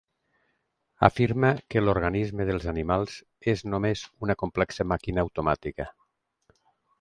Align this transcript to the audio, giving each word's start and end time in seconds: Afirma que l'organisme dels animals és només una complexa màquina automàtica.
Afirma 1.07 1.51
que 1.73 1.83
l'organisme 1.83 2.47
dels 2.51 2.65
animals 2.71 3.19
és 3.53 3.63
només 3.75 4.03
una 4.29 4.37
complexa 4.45 4.87
màquina 4.95 5.27
automàtica. 5.27 5.89